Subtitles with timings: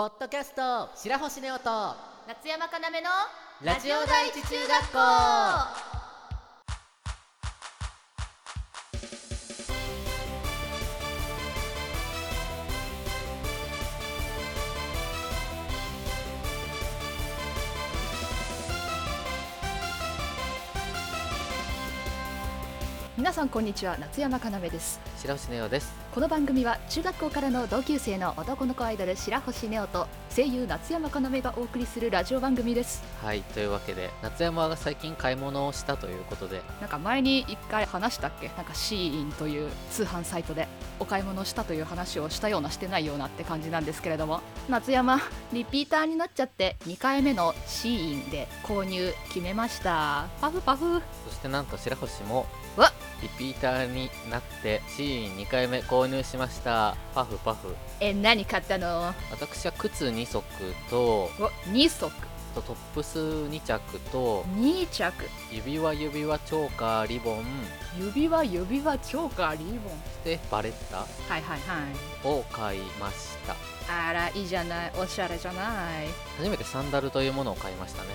[0.00, 1.94] ポッドキャスト白星ネオと
[2.26, 3.10] 夏山かなめの
[3.62, 4.98] ラジオ第一中学校。
[23.18, 24.98] 皆さんこんにちは夏山かなめです。
[25.18, 33.04] 白星ネオですこの番組は中学校からの同級生の男の子アイドル白星ネオと声優夏山かなめがお送りするラジオ番組です。
[33.22, 36.62] はいというわけで夏山が最近買い物をしたということで。
[36.80, 38.48] なんか前に一回話したっけ？
[38.56, 40.66] なんかシーインという通販サイトで
[40.98, 44.40] お買い物したという話をしたようなしてないようなって感じなんですけれども。
[44.68, 45.20] 夏山
[45.52, 50.26] リピーターになっちゃって2回目のシーインで購入決めました。
[50.40, 51.00] パフパフ。
[51.28, 52.46] そしてなんと白星も
[52.76, 56.96] わリピーターになってシーン2回目購入しました。
[57.14, 57.74] パフパフ。
[58.00, 59.14] え何買ったの？
[59.30, 60.42] 私は靴2足
[60.88, 61.28] とお
[61.72, 62.10] 2足。
[62.52, 65.12] とトップス2着と2着。
[65.52, 67.44] 指輪指輪チョーカーリボン。
[67.96, 69.74] 指輪指輪チョーカーリボン。
[70.24, 70.96] そしてバレッタ？
[70.96, 71.56] はいはいは
[72.24, 72.26] い。
[72.26, 73.54] を買いました。
[73.88, 74.92] あらいいじゃない。
[74.98, 75.62] おしゃれじゃな
[76.02, 76.08] い。
[76.38, 78.08] 初めてサンダルというものを買いましたね。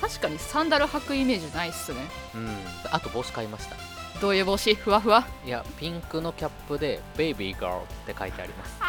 [0.00, 2.00] 確かにサンダル履くイメージないっすね。
[2.34, 2.56] うん。
[2.90, 3.76] あと帽子買いました
[4.20, 4.74] どういう帽子？
[4.74, 5.26] ふわふわ？
[5.44, 8.80] いやピンクのキャップで「ベイビーガール」って書いてあります。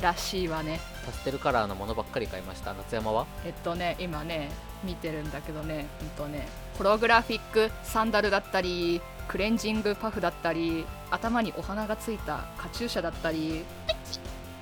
[0.00, 0.80] らしいわね。
[1.06, 2.74] パステルカラーのものばっかり買いました。
[2.74, 3.26] 夏山は？
[3.46, 4.50] えっとね今ね
[4.82, 13.64] 見てるんだけどねうんとねホログラフィックサンダルだったりクレンジングパフだったり頭にお花がついたカチューシャだったり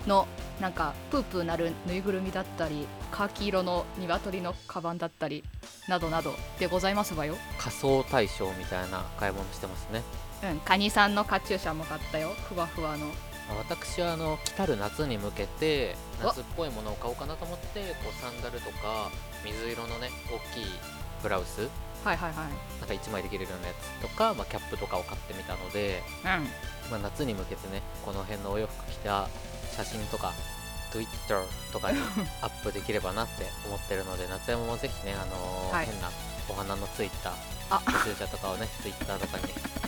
[0.07, 0.29] の
[0.63, 5.43] なんかプープーなるぬいぐるみだったりカーキ色の鶏のカバンだったり
[5.89, 7.35] などなどでございますわよ。
[7.59, 10.03] 仮装大賞みたいな買い物してますね。
[10.45, 12.31] うんカニさんのカチューシャも買ったよ。
[12.49, 13.07] ふわふわの。
[13.59, 19.11] 私はあの来たる夏に向けてお夏っぽいものを買おうかなと思ってこうサンダルとか
[19.45, 20.65] 水色のね大きい
[21.25, 21.69] ブラウス。
[22.05, 22.79] はいはいはい。
[22.79, 26.91] なんか1枚で着れるようなやつとか、まあ、キャップとかを買ってみたので、うん。
[26.91, 29.28] まあ、夏に向けてねこの辺のお洋服着た
[29.77, 30.33] 写真とか
[30.91, 31.41] Twitter
[31.72, 31.99] とかに
[32.43, 35.87] アップできればなって思ってるので夏山もぜひね、あのーはい。
[35.87, 36.10] 変な
[36.49, 37.33] お花のついた
[37.71, 37.81] あ。
[38.05, 39.44] 注射とかをね Twitter とかに。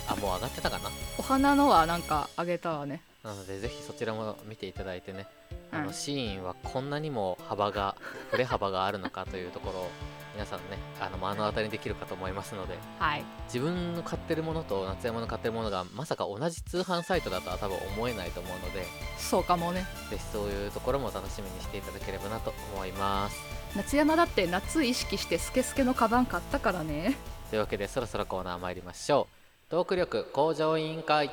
[0.07, 0.89] あもう上がってたかな？
[1.17, 3.01] お花のはなんかあげたわね。
[3.23, 5.25] なのでぜひそちらも見ていただいてね
[5.71, 5.93] あのうん。
[5.93, 7.95] シーンはこんなにも幅が
[8.31, 9.89] 振れ幅があるのかというところを
[10.35, 13.23] 皆さんねあの目の当たりにできるかと思いますのではい。
[13.45, 18.85] 自分の買ってるものと夏山の買ってるものがまさか同じ通販サイトだとは多分思えないと思うので
[19.17, 19.85] そうかもね。
[20.09, 23.37] ぜひそういうところも楽しみにしていただければなと思います。
[23.75, 27.15] 夏山だって夏意識してスケスケのカバン買ったからね。
[27.49, 29.71] というわけでそろそろコーナー参りましょう。
[29.71, 31.31] トーク力向上委員会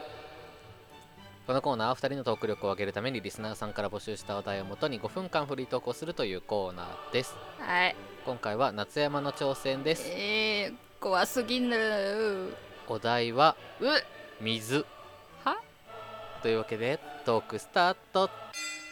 [1.45, 7.35] このコーナーは2人のトーク力を上げるためにリスナーさんから募集した話題をもとに5分間フリートークをするというコーナーです。
[7.59, 7.97] はい。
[8.25, 10.05] 今回は夏山の挑戦です。
[10.07, 12.55] えー、怖すぎる
[12.87, 13.87] お題はう
[14.41, 14.87] 水。
[15.43, 15.57] は？
[16.43, 18.31] というわけでトークスタート。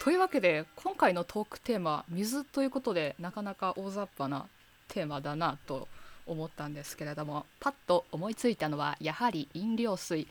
[0.02, 4.46] というわけで今回のトークテーマ水ということでなかなか大雑把な
[4.88, 5.86] テーマだなと
[6.26, 10.26] 思ったんですけれどもパッと思いついたのはやはり飲料水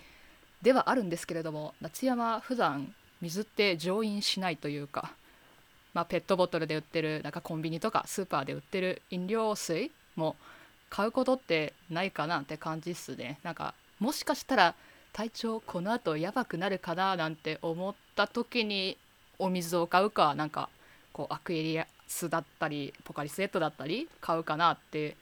[0.62, 5.12] ではあるんですけれども夏山普段水って乗飲しないというか、
[5.94, 10.36] まあ、ペットボトルで売ってるなんかコンビニとかスーパーで売ってる飲料水も
[10.90, 13.40] 買うことってないかなって感じっすね。
[13.44, 14.76] なんかもしかしたら
[15.14, 18.98] 体調この後やばくなるかななんて思った時に
[19.38, 20.70] お水を買うかなんか
[21.14, 25.16] こうアクエリアスだったりポカリスエットだったり買うかなって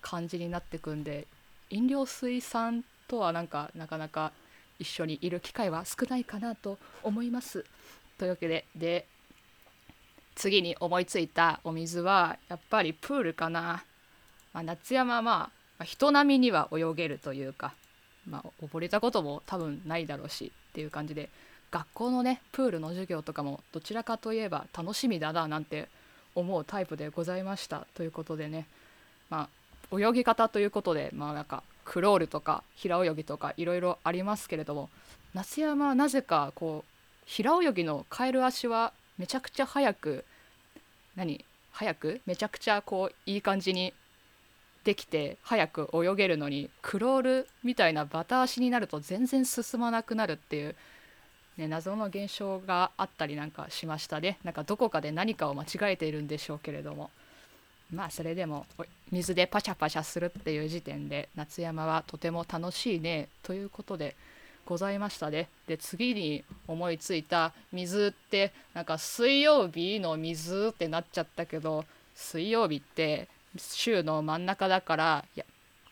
[0.00, 1.26] 感じになってくんで
[1.70, 4.32] 飲料水さんとはなんかなかなか
[4.78, 7.64] 一緒にいる機会は少ないかなと思います。
[8.18, 9.06] というわけでで
[10.34, 13.84] 次に思いついたお水はやっぱりプールかな。
[14.52, 17.74] まあ、夏山はまあ人並みには泳げるというか、
[18.28, 21.28] まあ、溺れたことも多分ないだろうしっていう感じで
[21.70, 25.88] 学校のねプールの授業とかもどちらかといえば楽しみだななんて
[26.36, 28.66] 思うタイプでございましたということでね
[29.28, 29.48] ま
[29.90, 34.90] あ泳ぎ方ということでまあなんかクロールとか平泳ぎとかいろいろありますけれども
[35.34, 36.90] 夏山はなぜかこう
[37.26, 40.24] 平泳ぎのカエル足はめちゃくちゃ速く
[41.16, 41.44] 何？
[41.72, 42.20] 速く？
[42.26, 43.92] めちゃくちゃこういい感じに
[44.84, 50.76] できて早く泳げるのにクロールみたいなバタ足になると全然進まなくなるっていう、
[51.56, 54.38] ね、謎の現象があったりなんかしましたね。
[54.44, 57.10] なんかどこかで何かを間違えているんでしょうけれども。
[57.94, 58.66] まあそれでも
[59.10, 64.16] 水でパシャパシャするっていう時点で夏山はとても楽しいねということで
[64.66, 65.48] ございましたね。
[65.66, 75.44] で次に思いついた水ってなんか水曜日の水ってなっちゃったけど水曜日って週の真ん中だからいや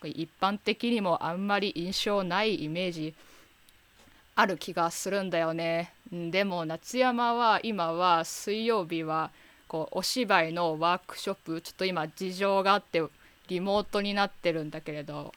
[0.03, 3.13] 一般的にもあんまり印象ないイメージ
[4.35, 5.93] ある気がするんだよね。
[6.11, 9.31] でも夏山は今は水曜日は
[9.73, 13.01] こうお芝居のワークショップちょっと今事情があって
[13.47, 15.33] リモートになってるんだけれど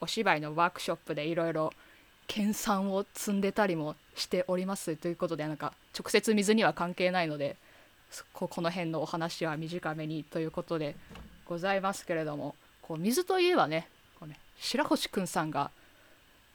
[0.00, 1.72] お芝居のワークショップでいろいろ
[2.26, 7.54] 研鑽を積んでたりもしておりますということでなんか直接水には関係ないので
[8.32, 10.96] ここの辺のお話は短めにということで
[11.46, 13.86] ございますけれどもこう水といえばね
[14.18, 15.70] こうね白星くんさんが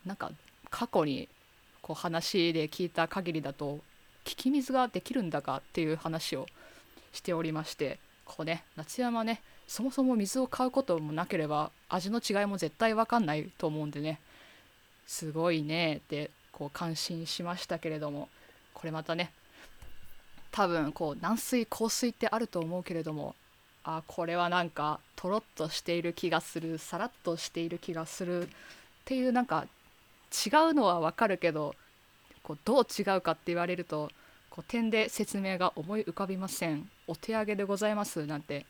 [0.06, 0.30] なんか
[0.70, 1.30] 過去に
[1.82, 3.82] こう話で聞いた限りだと効
[4.26, 6.48] き水ができるんだかっていう話を
[7.12, 14.20] しておりましてこうね夏山ねそもそも水を買うこともなければ味の違いも絶対分かんないと思うんでね
[15.06, 18.30] すごいねってこう感心しましたけれども
[18.74, 19.32] これまたね
[20.52, 23.36] 多分こう軟水硬水ってあると思うけれども
[23.84, 28.50] あこれはなんかとろっとしている気がするさらっとしている気がするっ
[29.06, 29.66] ていうなんか
[30.32, 31.74] 違うのはわかるけど
[32.44, 34.10] こうどう違うかって言われると
[34.50, 36.90] こう点で説明が思い浮かびません。
[37.08, 38.66] お手上げでございますなんて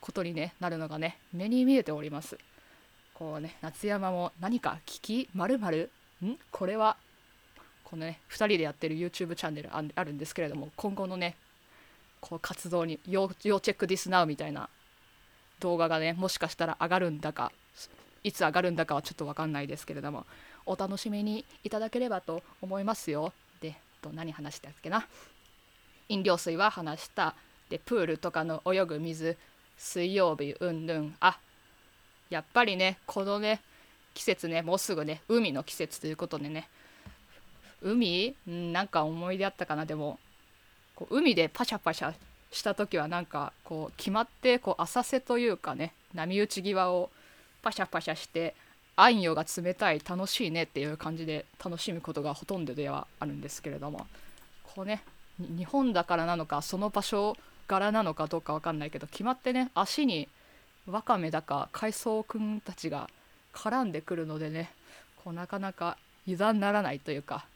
[0.00, 2.38] ことに、ね、なるのがね目に見えております。
[3.14, 5.90] こうね夏山も何か聞きまるまる
[6.24, 6.36] ん？
[6.50, 6.96] これは
[7.84, 11.36] このね2人でやってる YouTube チャンネルあるんですけれども今後のね
[12.20, 14.68] こう活動に要要チェックディスナウみたいな
[15.58, 17.52] 動画がねもしかしたら上がるんだか
[18.22, 20.26] いつ上がるんだかはちょっと分かんないですけれども
[20.64, 23.32] お楽しみにいただければと思いますよ。
[23.60, 25.06] でと何話したっけな？
[26.08, 27.34] 飲料水は話した。
[27.70, 29.38] でプールとかの泳ぐ水
[29.78, 31.16] 水曜日うんぬん。
[31.20, 31.38] あ
[32.28, 33.60] やっぱりねこのね
[34.12, 36.68] 季節ねもうすぐね海の季節ということでね。
[37.80, 38.34] 海？
[38.48, 40.18] んなんか思い出あったかなでも。
[40.94, 42.12] こう海でパシャパシャ
[42.52, 47.08] した時はなんかこう決まってこう浅瀬というかね波打ち際を
[47.62, 48.54] パシャパシャして
[48.96, 54.06] 暗夜が冷たい楽しいねっていう感じで楽しむことがほとんどではあるんですけれども。
[54.74, 55.02] こうね
[55.38, 57.34] 日本だからなのかその場所
[57.70, 60.28] 柄なのかどうか分かんないけど決まってね足に
[60.88, 63.08] ワカメだか海藻くんたちが
[63.54, 64.72] 絡んでくるのでね
[65.22, 65.96] こうなかなか
[66.26, 67.46] 油断ならないというか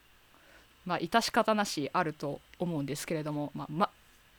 [0.85, 3.89] まあ致し方なしあると思うんですけれどもまあま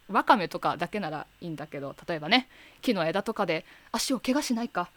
[0.09, 2.49] わかめとかだけならいいんだけど例えばね
[2.81, 4.89] 木の枝とかで足を怪我しないか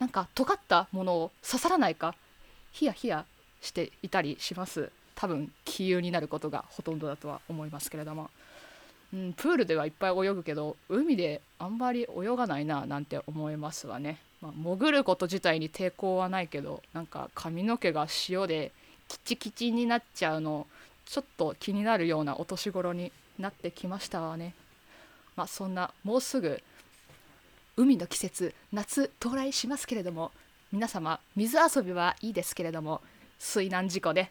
[0.00, 2.14] なんか尖ったものを刺さらないか
[2.72, 3.24] ヒヤヒヤ
[3.60, 4.90] していたりします。
[5.14, 8.30] 多分気流になることがほとんどだとは思いますけれども、
[9.14, 18.72] うん、プールではいっぱい泳ぐけど海であんまり泳がないななんて思いますわね、まあ、潜ること自体に抵抗はないけどなんか髪の毛が塩で
[19.06, 20.66] キチキチになっちゃうの
[21.06, 24.54] ちょっと気になるようなお年頃になってきましたわね。
[25.36, 26.60] まあそんなもうすぐ
[27.76, 30.32] 海の季節夏到来しますけれども
[30.72, 33.00] 皆様水遊びはいいですけれども
[33.38, 34.30] 水難事故で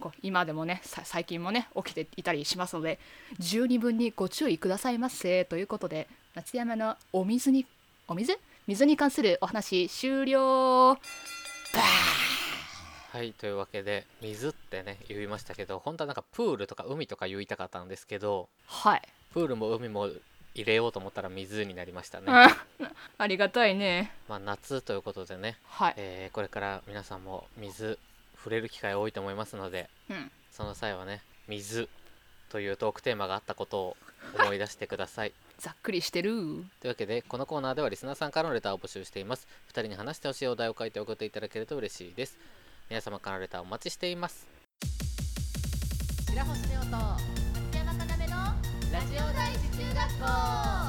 [0.00, 2.98] こう今でもね最近もね起きていたりしますので
[3.38, 5.44] 十二分にご注意くださいませ。
[5.44, 7.66] ということで夏山のお水に
[8.08, 8.38] お水？
[8.66, 10.94] 水に関するお話終了。
[10.94, 10.98] バ
[13.12, 19.02] はいというわけで水ってね言いましたけど本当はなんかプールとか海とか言いたかったんですけどはい。
[19.32, 20.10] プールも海も
[20.54, 22.26] 入れようと思ったら水になりましたね。
[23.18, 24.12] ありがたいね。
[24.28, 25.94] まあ夏ということでね、はい。
[25.96, 27.98] えーこれから皆さんも水
[28.46, 30.30] 触れる機会多いと思いますのでうん。
[30.52, 31.88] その際はね水
[32.48, 33.96] というトークテーマがあったことを
[34.40, 35.32] 思い出してください。
[35.58, 36.30] ざっくりしてる。
[36.80, 39.48] というわけでこのコーナーではリスナーさんからのレターを募集しています。
[39.68, 42.38] 2人に話してほしいお題を書いて送っていただけると嬉しいです。
[42.88, 44.46] 皆様からのレターお待ちしています。
[46.28, 47.18] 白星ネオと松
[47.74, 48.36] 山かなめの
[48.92, 50.85] ラジオ第一中学校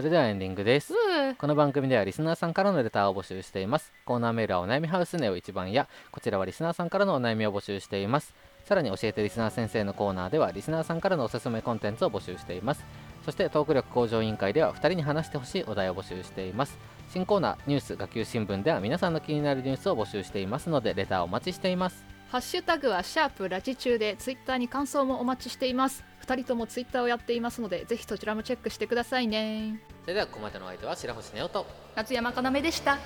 [0.00, 0.94] それではエンディングです。
[1.36, 3.92] この番組ではリスナーさんからのレターを募集しています。
[4.06, 8.34] コーナーメールはお悩みハウスネオ一番やこちらはリスナーさんからのお悩みを募集しています。
[8.64, 12.82] さらに教えてリスナー先生のコーナーではリスナーさんからのおすすめコンテンツを募集しています。
[13.26, 16.78] そしてトーク力向上委員会では2人に話してほしいお題を募集しています。
[17.10, 22.06] 新コーナーニュース学級新聞では皆さんの気になるニュースを募集していますのでレターをお待ちしています。
[22.30, 26.04] ハッシュタグはシャープラジ中でツイッターに感想もお待ちしています。
[26.24, 29.80] 2人ともツイッターをやっていますのでぜひそちらもチェックしてくださいね。
[30.02, 31.66] それではここまでのお相手は白星ネオと。
[31.96, 32.98] 夏山かなめでした。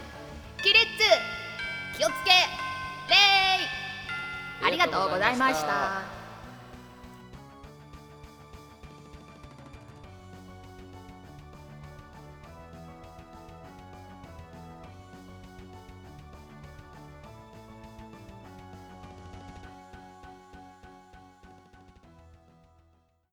[0.59, 0.79] 起立
[1.97, 2.31] 気をつけ。
[3.09, 6.14] 礼ありがとうございました